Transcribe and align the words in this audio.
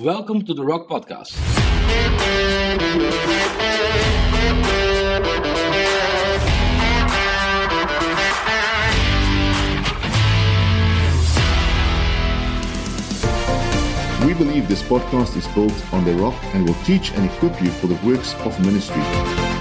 Welcome 0.00 0.44
to 0.46 0.54
the 0.54 0.64
Rock 0.64 0.88
Podcast. 0.88 1.34
We 14.26 14.34
believe 14.34 14.68
this 14.68 14.82
podcast 14.82 15.36
is 15.36 15.46
built 15.48 15.72
on 15.92 16.04
the 16.04 16.14
rock 16.14 16.34
and 16.54 16.66
will 16.66 16.74
teach 16.82 17.12
and 17.12 17.24
equip 17.30 17.62
you 17.62 17.70
for 17.70 17.86
the 17.86 17.98
works 18.04 18.34
of 18.40 18.58
ministry. 18.64 19.53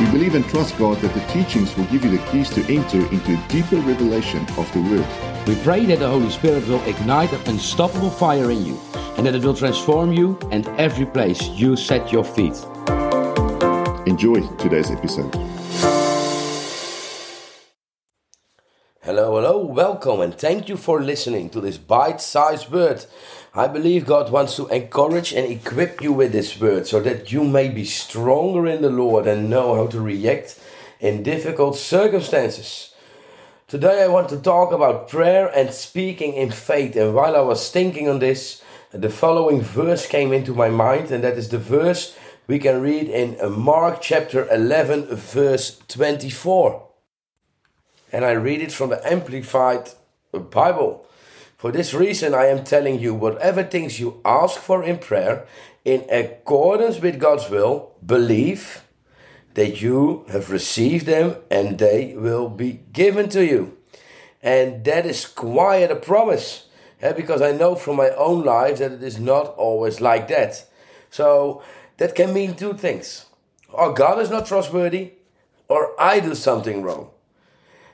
We 0.00 0.06
believe 0.12 0.36
and 0.36 0.48
trust 0.48 0.78
God 0.78 0.98
that 0.98 1.12
the 1.12 1.20
teachings 1.32 1.76
will 1.76 1.86
give 1.86 2.04
you 2.04 2.16
the 2.16 2.24
keys 2.30 2.48
to 2.50 2.60
enter 2.72 2.98
into 3.12 3.34
a 3.34 3.48
deeper 3.48 3.78
revelation 3.78 4.46
of 4.56 4.72
the 4.72 4.80
Word. 4.80 5.48
We 5.48 5.56
pray 5.64 5.86
that 5.86 5.98
the 5.98 6.08
Holy 6.08 6.30
Spirit 6.30 6.68
will 6.68 6.80
ignite 6.84 7.32
an 7.32 7.40
unstoppable 7.48 8.10
fire 8.10 8.52
in 8.52 8.64
you 8.64 8.78
and 9.16 9.26
that 9.26 9.34
it 9.34 9.42
will 9.42 9.56
transform 9.56 10.12
you 10.12 10.38
and 10.52 10.68
every 10.78 11.04
place 11.04 11.48
you 11.48 11.74
set 11.74 12.12
your 12.12 12.22
feet. 12.22 12.54
Enjoy 14.06 14.40
today's 14.56 14.92
episode. 14.92 15.34
Hello, 19.02 19.34
hello, 19.34 19.64
welcome, 19.64 20.20
and 20.20 20.32
thank 20.32 20.68
you 20.68 20.76
for 20.76 21.02
listening 21.02 21.50
to 21.50 21.60
this 21.60 21.76
bite 21.76 22.20
sized 22.20 22.70
word. 22.70 23.04
I 23.58 23.66
believe 23.66 24.06
God 24.06 24.30
wants 24.30 24.54
to 24.54 24.68
encourage 24.68 25.32
and 25.32 25.44
equip 25.44 26.00
you 26.00 26.12
with 26.12 26.30
this 26.30 26.60
word 26.60 26.86
so 26.86 27.00
that 27.00 27.32
you 27.32 27.42
may 27.42 27.68
be 27.68 27.84
stronger 27.84 28.68
in 28.68 28.82
the 28.82 28.88
Lord 28.88 29.26
and 29.26 29.50
know 29.50 29.74
how 29.74 29.88
to 29.88 30.00
react 30.00 30.60
in 31.00 31.24
difficult 31.24 31.76
circumstances. 31.76 32.94
Today, 33.66 34.04
I 34.04 34.06
want 34.06 34.28
to 34.28 34.38
talk 34.38 34.70
about 34.70 35.08
prayer 35.08 35.50
and 35.52 35.74
speaking 35.74 36.34
in 36.34 36.52
faith. 36.52 36.94
And 36.94 37.16
while 37.16 37.34
I 37.34 37.40
was 37.40 37.68
thinking 37.68 38.08
on 38.08 38.20
this, 38.20 38.62
the 38.92 39.10
following 39.10 39.60
verse 39.60 40.06
came 40.06 40.32
into 40.32 40.54
my 40.54 40.68
mind, 40.68 41.10
and 41.10 41.24
that 41.24 41.36
is 41.36 41.48
the 41.48 41.58
verse 41.58 42.16
we 42.46 42.60
can 42.60 42.80
read 42.80 43.08
in 43.08 43.38
Mark 43.60 44.00
chapter 44.00 44.48
11, 44.54 45.16
verse 45.16 45.80
24. 45.88 46.86
And 48.12 48.24
I 48.24 48.30
read 48.34 48.62
it 48.62 48.70
from 48.70 48.90
the 48.90 49.04
Amplified 49.04 49.90
Bible. 50.30 51.08
For 51.58 51.70
this 51.70 51.92
reason, 51.92 52.34
I 52.34 52.46
am 52.46 52.64
telling 52.64 52.98
you 52.98 53.14
whatever 53.14 53.62
things 53.62 54.00
you 54.00 54.20
ask 54.24 54.58
for 54.58 54.82
in 54.82 54.98
prayer, 54.98 55.46
in 55.84 56.06
accordance 56.08 57.00
with 57.00 57.20
God's 57.20 57.50
will, 57.50 57.92
believe 58.04 58.82
that 59.54 59.82
you 59.82 60.24
have 60.30 60.50
received 60.50 61.04
them 61.04 61.36
and 61.50 61.78
they 61.78 62.14
will 62.16 62.48
be 62.48 62.80
given 62.92 63.28
to 63.30 63.44
you. 63.44 63.76
And 64.42 64.84
that 64.84 65.04
is 65.04 65.26
quite 65.26 65.90
a 65.90 65.96
promise 65.96 66.66
yeah, 67.02 67.12
because 67.12 67.42
I 67.42 67.52
know 67.52 67.74
from 67.74 67.96
my 67.96 68.10
own 68.10 68.44
life 68.44 68.78
that 68.78 68.92
it 68.92 69.02
is 69.02 69.18
not 69.20 69.48
always 69.56 70.00
like 70.00 70.28
that. 70.28 70.64
So 71.10 71.62
that 71.98 72.14
can 72.14 72.32
mean 72.32 72.54
two 72.54 72.74
things 72.74 73.26
or 73.68 73.92
God 73.92 74.18
is 74.20 74.30
not 74.30 74.46
trustworthy, 74.46 75.12
or 75.68 75.94
I 76.00 76.20
do 76.20 76.34
something 76.34 76.82
wrong. 76.82 77.10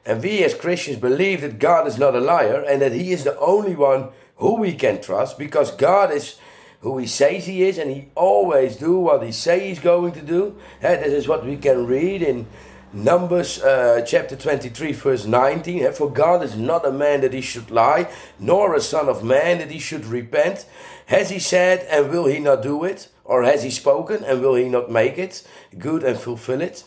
And 0.06 0.22
we 0.22 0.44
as 0.44 0.54
Christians 0.54 0.98
believe 0.98 1.40
that 1.40 1.58
God 1.58 1.86
is 1.86 1.98
not 1.98 2.14
a 2.14 2.20
liar 2.20 2.62
and 2.62 2.82
that 2.82 2.92
He 2.92 3.12
is 3.12 3.24
the 3.24 3.38
only 3.38 3.74
one 3.74 4.10
who 4.36 4.56
we 4.56 4.74
can 4.74 5.00
trust 5.00 5.38
because 5.38 5.70
God 5.70 6.12
is 6.12 6.36
who 6.80 6.98
He 6.98 7.06
says 7.06 7.46
He 7.46 7.62
is 7.62 7.78
and 7.78 7.90
He 7.90 8.08
always 8.14 8.76
do 8.76 8.98
what 8.98 9.22
He 9.22 9.32
says 9.32 9.62
He's 9.62 9.78
going 9.78 10.12
to 10.12 10.22
do. 10.22 10.56
And 10.82 11.02
this 11.02 11.12
is 11.12 11.28
what 11.28 11.46
we 11.46 11.56
can 11.56 11.86
read 11.86 12.22
in 12.22 12.46
Numbers 12.94 13.60
uh, 13.60 14.04
chapter 14.06 14.36
23, 14.36 14.92
verse 14.92 15.26
19. 15.26 15.92
For 15.94 16.08
God 16.08 16.44
is 16.44 16.54
not 16.54 16.86
a 16.86 16.92
man 16.92 17.22
that 17.22 17.32
he 17.32 17.40
should 17.40 17.72
lie, 17.72 18.08
nor 18.38 18.72
a 18.72 18.80
son 18.80 19.08
of 19.08 19.24
man 19.24 19.58
that 19.58 19.72
he 19.72 19.80
should 19.80 20.06
repent. 20.06 20.64
Has 21.06 21.30
he 21.30 21.40
said, 21.40 21.84
and 21.90 22.08
will 22.08 22.26
he 22.26 22.38
not 22.38 22.62
do 22.62 22.84
it? 22.84 23.08
Or 23.24 23.42
has 23.42 23.64
he 23.64 23.70
spoken, 23.70 24.22
and 24.22 24.40
will 24.40 24.54
he 24.54 24.68
not 24.68 24.92
make 24.92 25.18
it 25.18 25.44
good 25.76 26.04
and 26.04 26.16
fulfill 26.16 26.60
it? 26.60 26.84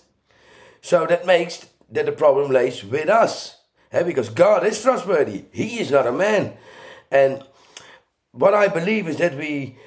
So 0.82 1.06
that 1.08 1.26
makes 1.26 1.66
that 1.92 2.06
the 2.06 2.12
problem 2.12 2.52
lays 2.52 2.84
with 2.84 3.10
us. 3.10 3.58
Because 3.92 4.30
God 4.30 4.66
is 4.66 4.82
trustworthy, 4.82 5.46
He 5.52 5.80
is 5.80 5.92
not 5.92 6.08
a 6.08 6.12
man. 6.12 6.54
And 7.10 7.44
what 8.32 8.54
I 8.54 8.68
believe 8.68 9.08
is 9.08 9.18
that 9.18 9.38
we 9.38 9.78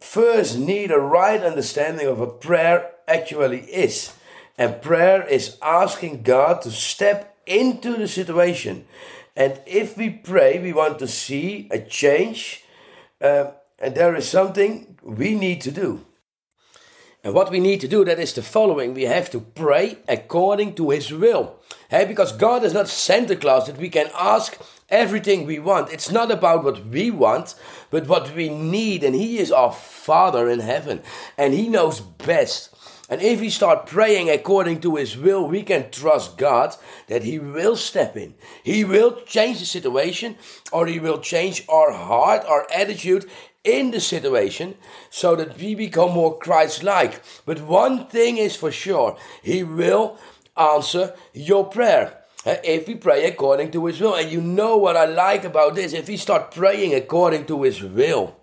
first 0.00 0.58
need 0.58 0.90
a 0.90 0.98
right 0.98 1.42
understanding 1.42 2.06
of 2.06 2.18
what 2.18 2.40
prayer 2.40 2.90
actually 3.06 3.60
is. 3.60 4.12
And 4.58 4.82
prayer 4.82 5.26
is 5.26 5.56
asking 5.62 6.22
God 6.22 6.62
to 6.62 6.70
step 6.70 7.36
into 7.46 7.96
the 7.96 8.08
situation. 8.08 8.86
And 9.36 9.60
if 9.66 9.96
we 9.96 10.10
pray, 10.10 10.58
we 10.58 10.72
want 10.72 10.98
to 10.98 11.08
see 11.08 11.68
a 11.70 11.78
change, 11.78 12.64
uh, 13.20 13.52
and 13.78 13.94
there 13.94 14.14
is 14.14 14.28
something 14.28 14.98
we 15.02 15.34
need 15.34 15.60
to 15.62 15.70
do. 15.70 16.04
And 17.22 17.34
what 17.34 17.50
we 17.50 17.60
need 17.60 17.80
to 17.82 17.88
do, 17.88 18.04
that 18.04 18.18
is 18.18 18.32
the 18.32 18.42
following. 18.42 18.94
We 18.94 19.02
have 19.02 19.30
to 19.30 19.40
pray 19.40 19.98
according 20.08 20.74
to 20.76 20.90
His 20.90 21.12
will. 21.12 21.56
Hey, 21.90 22.06
because 22.06 22.32
God 22.32 22.64
is 22.64 22.72
not 22.72 22.88
Santa 22.88 23.36
Claus 23.36 23.66
that 23.66 23.76
we 23.76 23.90
can 23.90 24.10
ask 24.18 24.58
everything 24.88 25.44
we 25.44 25.58
want. 25.58 25.92
It's 25.92 26.10
not 26.10 26.30
about 26.30 26.64
what 26.64 26.86
we 26.86 27.10
want, 27.10 27.54
but 27.90 28.06
what 28.06 28.34
we 28.34 28.48
need. 28.48 29.04
And 29.04 29.14
He 29.14 29.38
is 29.38 29.52
our 29.52 29.72
Father 29.72 30.48
in 30.48 30.60
heaven. 30.60 31.02
And 31.36 31.52
He 31.52 31.68
knows 31.68 32.00
best. 32.00 32.74
And 33.10 33.20
if 33.20 33.40
we 33.40 33.50
start 33.50 33.86
praying 33.86 34.30
according 34.30 34.80
to 34.82 34.94
His 34.94 35.18
will, 35.18 35.46
we 35.46 35.64
can 35.64 35.90
trust 35.90 36.38
God 36.38 36.76
that 37.08 37.24
He 37.24 37.40
will 37.40 37.74
step 37.74 38.16
in. 38.16 38.34
He 38.62 38.84
will 38.84 39.20
change 39.22 39.58
the 39.58 39.66
situation, 39.66 40.36
or 40.72 40.86
He 40.86 41.00
will 41.00 41.18
change 41.18 41.64
our 41.68 41.90
heart, 41.90 42.44
our 42.46 42.68
attitude 42.72 43.28
in 43.64 43.90
the 43.90 44.00
situation, 44.00 44.76
so 45.10 45.34
that 45.34 45.58
we 45.58 45.74
become 45.74 46.12
more 46.12 46.38
Christ 46.38 46.84
like. 46.84 47.20
But 47.44 47.60
one 47.62 48.06
thing 48.06 48.36
is 48.36 48.54
for 48.54 48.70
sure 48.70 49.18
He 49.42 49.64
will 49.64 50.16
answer 50.56 51.14
your 51.34 51.66
prayer. 51.66 52.16
Eh, 52.46 52.60
if 52.64 52.86
we 52.86 52.94
pray 52.94 53.26
according 53.26 53.72
to 53.72 53.86
His 53.86 54.00
will. 54.00 54.14
And 54.14 54.30
you 54.30 54.40
know 54.40 54.76
what 54.76 54.96
I 54.96 55.04
like 55.06 55.44
about 55.44 55.74
this? 55.74 55.92
If 55.92 56.06
we 56.06 56.16
start 56.16 56.54
praying 56.54 56.94
according 56.94 57.46
to 57.46 57.64
His 57.64 57.82
will, 57.82 58.39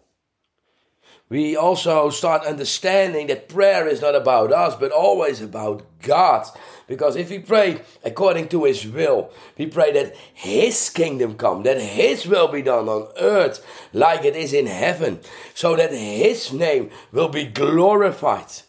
we 1.30 1.58
also 1.58 2.10
start 2.10 2.46
understanding 2.46 3.28
that 3.28 3.50
prayer 3.50 3.88
is 3.88 4.02
not 4.02 4.16
about 4.16 4.54
us, 4.54 4.76
but 4.76 4.92
always 4.92 5.42
about 5.42 5.84
God. 6.02 6.48
Because 6.88 7.18
if 7.18 7.30
we 7.30 7.40
pray 7.40 7.82
according 8.04 8.48
to 8.50 8.64
His 8.64 8.88
will, 8.88 9.30
we 9.58 9.68
pray 9.68 9.92
that 9.92 10.16
His 10.34 10.90
kingdom 10.90 11.36
come, 11.36 11.64
that 11.64 11.82
His 11.82 12.26
will 12.26 12.48
be 12.48 12.62
done 12.62 12.88
on 12.88 13.10
earth 13.20 13.66
like 13.92 14.24
it 14.24 14.38
is 14.38 14.54
in 14.54 14.68
heaven, 14.68 15.20
so 15.54 15.76
that 15.76 15.92
His 15.92 16.54
name 16.54 16.92
will 17.12 17.30
be 17.30 17.44
glorified. 17.44 18.64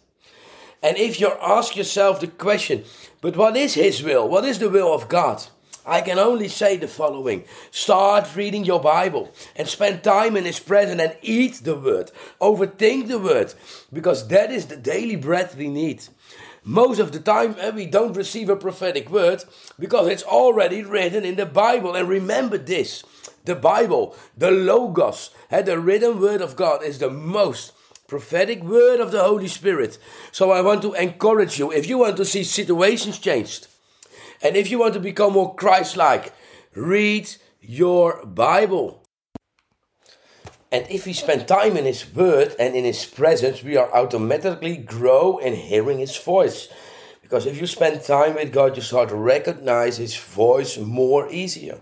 And 0.83 0.97
if 0.97 1.21
you 1.21 1.33
ask 1.41 1.77
yourself 1.77 2.21
the 2.21 2.27
question, 2.27 2.85
but 3.21 3.37
what 3.37 3.57
is 3.57 3.75
His 3.75 4.03
will? 4.03 4.29
What 4.29 4.45
is 4.45 4.59
the 4.59 4.69
will 4.69 4.93
of 4.93 5.09
God? 5.09 5.45
I 5.89 6.03
can 6.03 6.19
only 6.19 6.49
say 6.49 6.77
the 6.77 6.87
following 6.87 7.45
Start 7.71 8.37
reading 8.37 8.67
your 8.67 8.81
Bible 8.81 9.33
and 9.57 9.67
spend 9.67 10.05
time 10.05 10.37
in 10.37 10.45
His 10.45 10.61
presence 10.61 11.01
and 11.01 11.17
eat 11.23 11.55
the 11.65 11.77
Word. 11.77 12.13
Overthink 12.43 13.09
the 13.09 13.19
Word 13.19 13.55
because 13.91 14.29
that 14.29 14.53
is 14.53 14.67
the 14.67 14.77
daily 14.77 15.17
bread 15.17 15.55
we 15.57 15.69
need. 15.69 16.05
Most 16.63 16.99
of 16.99 17.13
the 17.13 17.21
time, 17.21 17.57
eh, 17.59 17.71
we 17.71 17.87
don't 17.87 18.15
receive 18.15 18.51
a 18.51 18.57
prophetic 18.57 19.09
word 19.09 19.43
because 19.79 20.09
it's 20.09 20.23
already 20.25 20.83
written 20.83 21.25
in 21.25 21.37
the 21.37 21.47
Bible. 21.47 21.95
And 21.95 22.07
remember 22.07 22.59
this 22.59 23.03
the 23.47 23.55
Bible, 23.55 24.15
the 24.37 24.51
Logos, 24.51 25.31
eh, 25.51 25.63
the 25.63 25.81
written 25.81 26.21
word 26.21 26.43
of 26.43 26.57
God 26.57 26.83
is 26.83 26.99
the 26.99 27.09
most 27.09 27.73
prophetic 28.07 28.63
word 28.63 29.01
of 29.01 29.13
the 29.13 29.23
Holy 29.23 29.49
Spirit. 29.49 29.97
So 30.33 30.51
I 30.51 30.61
want 30.61 30.83
to 30.83 30.93
encourage 30.93 31.59
you 31.59 31.73
if 31.73 31.89
you 31.89 31.97
want 31.97 32.19
to 32.19 32.27
see 32.27 32.45
situations 32.45 33.19
changed 33.19 33.69
and 34.43 34.57
if 34.57 34.71
you 34.71 34.79
want 34.79 34.95
to 34.95 35.01
become 35.01 35.33
more 35.33 35.55
Christ 35.55 35.97
like, 35.97 36.33
read 36.75 37.29
your 37.61 38.25
Bible. 38.25 39.05
And 40.71 40.87
if 40.91 41.07
we 41.07 41.13
spend 41.13 41.49
time 41.49 41.77
in 41.77 41.87
His 41.87 42.05
Word 42.15 42.55
and 42.59 42.75
in 42.75 42.85
His 42.85 43.07
presence, 43.07 43.63
we 43.63 43.77
are 43.77 43.93
automatically 43.95 44.77
grow 44.77 45.39
in 45.39 45.55
hearing 45.55 45.99
His 45.99 46.17
voice. 46.17 46.69
Because 47.23 47.47
if 47.47 47.61
you 47.61 47.67
spend 47.67 48.03
time 48.03 48.35
with 48.35 48.53
God, 48.53 48.77
you 48.77 48.83
start 48.83 49.09
to 49.09 49.17
recognize 49.17 49.97
His 49.97 50.17
voice 50.17 50.79
more 50.79 51.31
easier. 51.31 51.81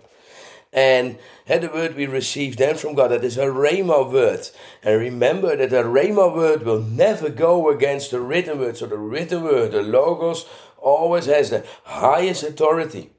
And 0.76 1.18
had 1.46 1.62
the 1.62 1.68
word 1.68 1.96
we 1.96 2.06
receive 2.06 2.58
then 2.58 2.76
from 2.76 2.94
God, 2.94 3.10
that 3.10 3.24
is 3.24 3.38
a 3.38 3.46
Rhema 3.46 4.12
word. 4.12 4.46
And 4.82 5.00
remember 5.00 5.56
that 5.56 5.70
the 5.70 5.82
Rhema 5.82 6.34
word 6.34 6.64
will 6.64 6.82
never 6.82 7.30
go 7.30 7.70
against 7.70 8.10
the 8.10 8.20
written 8.20 8.58
word. 8.58 8.76
So 8.76 8.86
the 8.86 8.98
written 8.98 9.42
word, 9.42 9.72
the 9.72 9.82
Logos, 9.82 10.44
always 10.76 11.24
has 11.26 11.48
the 11.48 11.64
highest 11.84 12.42
authority. 12.42 13.10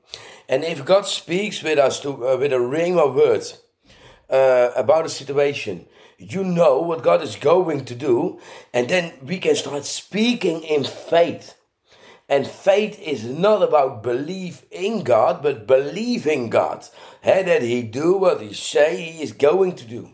And 0.47 0.63
if 0.63 0.85
God 0.85 1.07
speaks 1.07 1.63
with 1.63 1.79
us 1.79 1.99
to, 2.01 2.09
uh, 2.09 2.37
with 2.37 2.53
a 2.53 2.57
Rhema 2.57 3.13
word 3.13 3.43
uh, 4.29 4.71
about 4.75 5.07
a 5.07 5.09
situation, 5.09 5.87
you 6.19 6.43
know 6.43 6.79
what 6.79 7.03
God 7.03 7.23
is 7.23 7.35
going 7.35 7.85
to 7.85 7.95
do, 7.95 8.39
and 8.71 8.87
then 8.87 9.13
we 9.23 9.39
can 9.39 9.55
start 9.55 9.85
speaking 9.85 10.61
in 10.61 10.83
faith. 10.83 11.56
And 12.29 12.45
faith 12.45 12.99
is 12.99 13.23
not 13.23 13.63
about 13.63 14.03
belief 14.03 14.65
in 14.69 15.03
God, 15.03 15.41
but 15.41 15.65
believing 15.65 16.49
God. 16.49 16.85
Hey, 17.21 17.43
that 17.43 17.61
He 17.61 17.81
do 17.83 18.17
what 18.17 18.41
He 18.41 18.53
say 18.53 19.01
He 19.01 19.23
is 19.23 19.31
going 19.31 19.75
to 19.75 19.85
do. 19.85 20.09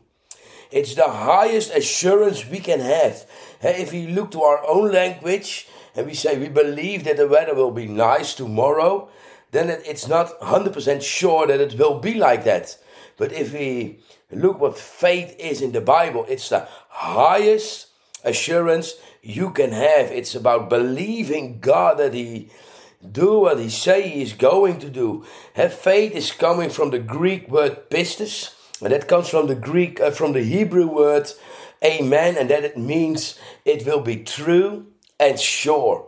It's 0.72 0.96
the 0.96 1.10
highest 1.10 1.74
assurance 1.74 2.48
we 2.48 2.60
can 2.60 2.80
have. 2.80 3.26
If 3.62 3.92
we 3.92 4.08
look 4.08 4.32
to 4.32 4.42
our 4.42 4.68
own 4.68 4.92
language 4.92 5.68
and 5.96 6.08
we 6.08 6.14
say 6.14 6.38
we 6.38 6.50
believe 6.50 7.04
that 7.04 7.18
the 7.18 7.28
weather 7.28 7.54
will 7.54 7.72
be 7.72 7.88
nice 7.88 8.34
tomorrow, 8.34 9.10
then 9.52 9.70
it's 9.70 10.08
not 10.08 10.40
100% 10.40 11.02
sure 11.04 11.46
that 11.48 11.62
it 11.62 11.78
will 11.78 12.00
be 12.00 12.16
like 12.16 12.44
that. 12.44 12.78
But 13.18 13.32
if 13.32 13.54
we 13.54 14.00
look 14.32 14.60
what 14.60 14.78
faith 14.78 15.36
is 15.38 15.62
in 15.62 15.72
the 15.72 15.82
Bible, 15.82 16.26
it's 16.28 16.50
the 16.50 16.68
highest 16.90 17.88
assurance 18.24 18.96
you 19.22 19.52
can 19.52 19.72
have. 19.72 20.12
It's 20.12 20.36
about 20.36 20.70
believing 20.70 21.60
God 21.60 21.98
that 21.98 22.14
He 22.14 22.50
do 23.10 23.40
what 23.40 23.60
He 23.60 23.70
say 23.70 24.08
He 24.08 24.22
is 24.22 24.34
going 24.34 24.80
to 24.80 24.90
do. 24.90 25.26
Have 25.54 25.74
faith 25.74 26.14
is 26.14 26.32
coming 26.32 26.70
from 26.70 26.92
the 26.92 27.00
Greek 27.00 27.50
word 27.50 27.90
pistis, 27.90 28.54
and 28.82 28.92
that 28.92 29.08
comes 29.08 29.30
from 29.30 29.48
the 29.48 29.56
Greek 29.56 30.00
uh, 30.00 30.12
from 30.12 30.34
the 30.34 30.44
Hebrew 30.44 30.88
word 30.88 31.30
amen, 31.84 32.38
and 32.38 32.50
that 32.50 32.64
it 32.64 32.78
means 32.78 33.38
it 33.66 33.86
will 33.86 34.02
be 34.02 34.18
true 34.18 34.88
and 35.20 35.40
sure. 35.40 36.08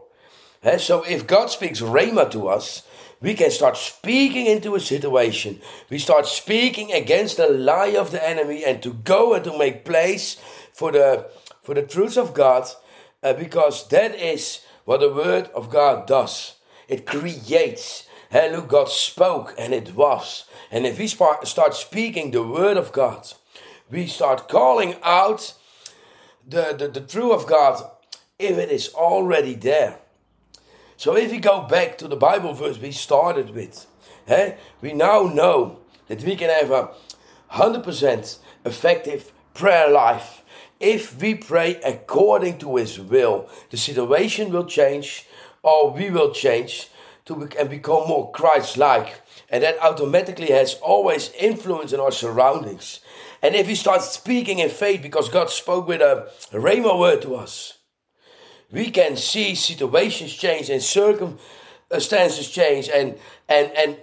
so 0.78 1.04
if 1.04 1.28
God 1.28 1.50
speaks 1.50 1.82
rhema 1.82 2.30
to 2.32 2.48
us, 2.48 2.84
we 3.22 3.34
can 3.34 3.52
start 3.52 3.78
speaking 3.78 4.46
into 4.46 4.76
a 4.76 4.80
situation. 4.80 5.62
We 5.90 6.00
start 6.00 6.28
speaking 6.28 6.92
against 6.92 7.38
the 7.38 7.48
lie 7.48 7.96
of 7.98 8.12
the 8.12 8.28
enemy 8.28 8.64
and 8.64 8.84
to 8.84 8.94
go 8.94 9.34
and 9.34 9.44
to 9.46 9.58
make 9.58 9.86
place 9.86 10.38
for 10.74 10.92
the 10.92 11.30
for 11.66 11.74
the 11.74 11.82
truth 11.82 12.16
of 12.16 12.36
God 12.36 12.68
uh, 13.24 13.34
because 13.34 13.88
that 13.88 14.14
is 14.14 14.62
what 14.86 15.00
the 15.00 15.12
word 15.12 15.50
of 15.56 15.72
God 15.72 16.06
does. 16.06 16.58
It 16.88 17.08
creates. 17.08 18.08
Hey, 18.30 18.56
look, 18.56 18.70
God 18.70 18.88
spoke 18.90 19.56
and 19.58 19.74
it 19.74 19.96
was. 19.96 20.46
And 20.70 20.86
if 20.86 21.00
we 21.00 21.08
start 21.08 21.74
speaking 21.74 22.30
the 22.30 22.44
word 22.44 22.78
of 22.78 22.92
God, 22.92 23.34
we 23.90 24.06
start 24.06 24.48
calling 24.48 24.96
out 25.02 25.56
the, 26.48 26.76
the, 26.78 26.88
the 26.88 27.02
truth 27.02 27.32
of 27.32 27.48
God 27.48 27.84
if 28.38 28.60
it 28.60 28.70
is 28.70 28.90
already 28.90 29.56
there. 29.56 29.98
So 30.98 31.18
if 31.18 31.32
we 31.32 31.40
go 31.40 31.62
back 31.64 31.98
to 31.98 32.08
the 32.08 32.16
Bible 32.16 32.54
verse 32.54 32.78
we 32.78 32.92
started 32.92 33.50
with, 33.50 33.88
hey, 34.28 34.58
we 34.82 34.94
now 34.94 35.24
know 35.24 35.80
that 36.10 36.22
we 36.22 36.36
can 36.36 36.52
have 36.52 36.70
a 36.70 36.92
100% 37.54 38.38
effective 38.66 39.32
prayer 39.56 39.90
life 39.90 40.44
if 40.80 41.20
we 41.22 41.36
pray 41.36 41.80
according 41.84 42.60
to 42.60 42.76
His 42.76 43.00
will. 43.00 43.50
The 43.70 43.78
situation 43.78 44.52
will 44.52 44.66
change, 44.66 45.28
or 45.64 45.92
we 45.92 46.10
will 46.10 46.32
change 46.32 46.90
to 47.26 47.50
and 47.60 47.70
become 47.70 48.08
more 48.08 48.32
Christ-like, 48.32 49.22
and 49.50 49.64
that 49.64 49.82
automatically 49.82 50.52
has 50.52 50.76
always 50.76 51.32
influence 51.40 51.92
in 51.92 52.00
our 52.00 52.12
surroundings. 52.12 53.00
And 53.42 53.56
if 53.56 53.68
we 53.68 53.76
start 53.76 54.02
speaking 54.02 54.60
in 54.60 54.70
faith 54.70 55.02
because 55.02 55.30
God 55.30 55.50
spoke 55.50 55.88
with 55.88 56.02
a 56.02 56.32
rhema 56.52 56.98
word 56.98 57.22
to 57.24 57.36
us, 57.36 57.78
we 58.72 58.90
can 58.90 59.18
see 59.18 59.56
situations 59.56 60.34
change 60.34 60.70
and 60.70 60.82
circumstances 60.82 62.50
change 62.50 62.90
and 62.90 63.18
and 63.48 63.72
and 63.72 63.98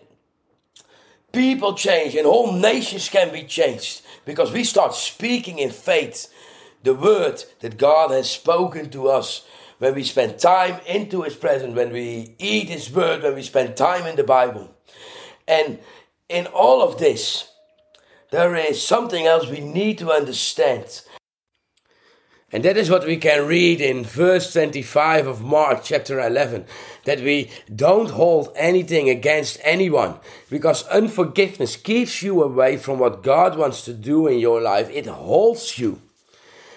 people 1.33 1.75
change 1.75 2.15
and 2.15 2.27
whole 2.27 2.53
nations 2.53 3.09
can 3.09 3.33
be 3.33 3.43
changed 3.43 4.03
because 4.25 4.53
we 4.53 4.65
start 4.65 4.95
speaking 4.95 5.59
in 5.59 5.71
faith 5.71 6.33
the 6.83 6.95
word 6.95 7.45
that 7.61 7.79
God 7.79 8.11
has 8.11 8.31
spoken 8.31 8.91
to 8.91 9.09
us 9.09 9.45
when 9.79 9.97
we 9.97 10.05
spend 10.05 10.39
time 10.39 10.81
into 10.87 11.23
his 11.23 11.35
presence 11.35 11.75
when 11.75 11.93
we 11.93 12.37
eat 12.39 12.69
his 12.69 12.89
word 12.93 13.23
when 13.23 13.35
we 13.35 13.43
spend 13.43 13.77
time 13.77 14.07
in 14.07 14.15
the 14.15 14.23
bible 14.23 14.71
and 15.49 15.81
in 16.29 16.47
all 16.47 16.83
of 16.83 16.99
this 16.99 17.51
there 18.31 18.55
is 18.55 18.81
something 18.81 19.27
else 19.27 19.49
we 19.49 19.59
need 19.59 19.99
to 19.99 20.13
understand 20.13 21.03
and 22.53 22.63
that 22.65 22.77
is 22.77 22.91
what 22.91 23.07
we 23.07 23.17
can 23.17 23.47
read 23.47 23.81
in 23.81 24.05
verse 24.05 24.53
25 24.53 25.27
of 25.27 25.43
Mark 25.43 25.81
chapter 25.83 26.21
11 26.21 26.67
that 27.07 27.21
we 27.21 27.51
don't 27.75 28.11
hold 28.11 28.53
anything 28.55 29.09
against 29.09 29.59
anyone 29.65 30.17
because 30.51 30.87
unforgiveness 30.89 31.77
keeps 31.77 32.23
you 32.23 32.43
away 32.43 32.77
from 32.77 32.99
what 32.99 33.23
God 33.23 33.57
wants 33.57 33.87
to 33.87 33.95
do 33.95 34.27
in 34.27 34.39
your 34.39 34.61
life. 34.61 34.91
It 34.91 35.07
holds 35.07 35.79
you. 35.79 36.03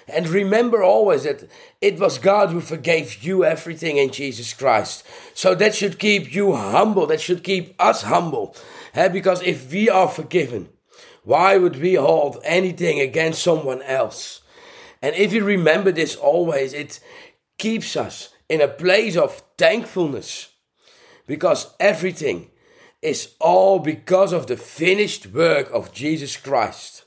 And 0.07 0.27
remember 0.29 0.83
always 0.83 1.23
that 1.23 1.49
it 1.81 1.99
was 1.99 2.19
God 2.19 2.49
who 2.49 2.61
forgave 2.61 3.23
you 3.23 3.43
everything 3.43 3.97
in 3.97 4.11
Jesus 4.11 4.53
Christ. 4.53 5.03
So 5.33 5.55
that 5.55 5.73
should 5.73 5.97
keep 5.97 6.33
you 6.33 6.53
humble. 6.53 7.07
That 7.07 7.21
should 7.21 7.43
keep 7.43 7.75
us 7.79 8.03
humble. 8.03 8.55
Eh, 8.93 9.07
because 9.07 9.41
if 9.41 9.71
we 9.71 9.89
are 9.89 10.07
forgiven, 10.07 10.69
why 11.23 11.57
would 11.57 11.81
we 11.81 11.95
hold 11.95 12.39
anything 12.43 12.99
against 12.99 13.41
someone 13.41 13.81
else? 13.81 14.41
And 15.01 15.15
if 15.15 15.33
you 15.33 15.43
remember 15.43 15.91
this 15.91 16.15
always, 16.15 16.73
it 16.73 16.99
keeps 17.57 17.95
us 17.95 18.29
in 18.47 18.61
a 18.61 18.67
place 18.67 19.17
of 19.17 19.43
thankfulness 19.57 20.49
because 21.25 21.73
everything 21.79 22.51
is 23.01 23.33
all 23.39 23.79
because 23.79 24.33
of 24.33 24.47
the 24.47 24.57
finished 24.57 25.27
work 25.27 25.69
of 25.71 25.91
Jesus 25.91 26.37
Christ. 26.37 27.04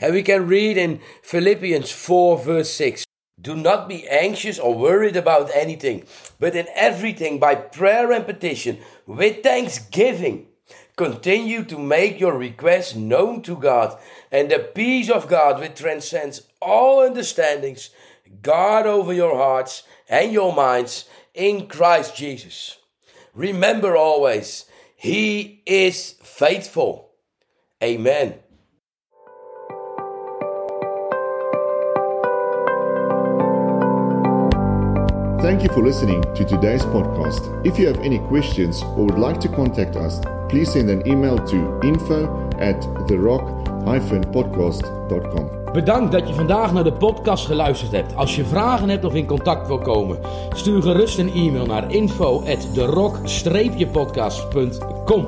And 0.00 0.14
we 0.14 0.22
can 0.22 0.46
read 0.46 0.76
in 0.76 1.00
Philippians 1.22 1.90
4, 1.90 2.38
verse 2.38 2.70
6 2.70 3.04
Do 3.40 3.54
not 3.54 3.88
be 3.88 4.08
anxious 4.08 4.58
or 4.58 4.74
worried 4.74 5.16
about 5.16 5.50
anything, 5.54 6.04
but 6.38 6.56
in 6.56 6.66
everything 6.74 7.38
by 7.38 7.54
prayer 7.54 8.10
and 8.12 8.26
petition, 8.26 8.78
with 9.06 9.42
thanksgiving 9.42 10.46
Continue 11.00 11.64
to 11.64 11.78
make 11.78 12.20
your 12.20 12.36
requests 12.36 12.94
known 12.94 13.40
to 13.44 13.56
God, 13.56 13.98
and 14.30 14.50
the 14.50 14.58
peace 14.58 15.08
of 15.08 15.28
God, 15.28 15.58
which 15.58 15.76
transcends 15.76 16.42
all 16.60 17.00
understandings, 17.00 17.88
guard 18.42 18.84
over 18.86 19.10
your 19.10 19.34
hearts 19.34 19.84
and 20.10 20.30
your 20.30 20.54
minds 20.54 21.06
in 21.32 21.68
Christ 21.68 22.14
Jesus. 22.14 22.76
Remember 23.32 23.96
always, 23.96 24.66
He 24.94 25.62
is 25.64 26.16
faithful. 26.20 27.12
Amen. 27.82 28.34
Thank 35.40 35.62
you 35.62 35.72
for 35.72 35.82
listening 35.82 36.22
to 36.34 36.44
today's 36.44 36.84
podcast. 36.84 37.64
If 37.64 37.78
you 37.78 37.86
have 37.86 38.04
any 38.04 38.18
questions 38.18 38.82
or 38.82 39.06
would 39.06 39.18
like 39.18 39.40
to 39.40 39.48
contact 39.48 39.96
us, 39.96 40.20
please 40.48 40.70
send 40.70 40.90
an 40.90 41.06
email 41.06 41.38
to 41.38 41.80
info 41.82 42.50
at 42.58 42.86
therock-podcast.com. 43.06 45.72
Bedankt 45.72 46.12
dat 46.12 46.28
je 46.28 46.34
vandaag 46.34 46.72
naar 46.72 46.84
de 46.84 46.92
podcast 46.92 47.46
geluisterd 47.46 47.92
hebt. 47.92 48.16
Als 48.16 48.36
je 48.36 48.44
vragen 48.44 48.88
hebt 48.88 49.04
of 49.04 49.14
in 49.14 49.26
contact 49.26 49.66
wil 49.66 49.78
komen, 49.78 50.18
stuur 50.54 50.82
gerust 50.82 51.18
een 51.18 51.32
e-mail 51.32 51.66
naar 51.66 51.92
info 51.92 52.42
at 52.46 52.74
therock-podcast.com. 52.74 55.26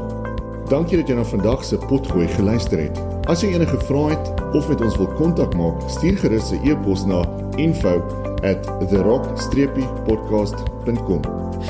Dank 0.69 0.89
je 0.89 0.97
dat 0.97 1.07
je 1.07 1.15
naar 1.15 1.25
vandaag 1.25 1.65
se 1.65 1.77
potgooi 1.77 2.29
geluister 2.29 2.79
het. 2.79 3.03
As 3.25 3.41
jy 3.41 3.53
enige 3.53 3.79
vrae 3.79 4.09
het 4.09 4.33
of 4.53 4.69
met 4.69 4.81
ons 4.81 4.97
wil 4.97 5.09
kontak 5.09 5.57
maak, 5.57 5.75
stuur 5.87 6.19
gerus 6.19 6.51
'n 6.51 6.61
e-pos 6.69 7.05
na 7.05 7.25
info 7.59 8.03
at 8.43 8.63
therock-podcast.com. 8.89 11.23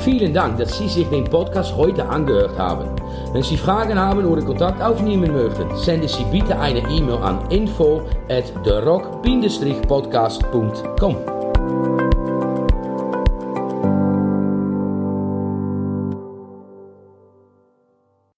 Vielen 0.03 0.33
Dank, 0.33 0.57
dass 0.57 0.77
Sie 0.77 0.87
sich 0.87 1.09
den 1.09 1.25
Podcast 1.25 1.75
heute 1.75 2.07
angehört 2.07 2.57
haben. 2.57 2.87
Wenn 3.31 3.43
Sie 3.43 3.57
Fragen 3.57 3.99
haben 3.99 4.25
oder 4.25 4.41
Kontakt 4.41 4.81
aufnehmen 4.81 5.31
möchten, 5.33 5.67
senden 5.77 6.09
Sie 6.09 6.23
bitte 6.31 6.57
eine 6.59 6.79
E-Mail 6.89 7.17
an 7.17 7.39
info 7.49 8.01
at 8.29 8.45
therock-podcast.com. 8.63 11.42